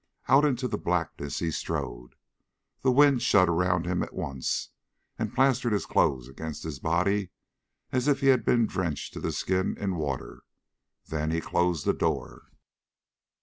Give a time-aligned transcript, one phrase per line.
[0.27, 2.15] Out into the blackness he strode.
[2.81, 4.69] The wind shut around him at once
[5.19, 7.29] and plastered his clothes against his body
[7.91, 10.41] as if he had been drenched to the skin in water.
[11.05, 12.47] Then he closed the door.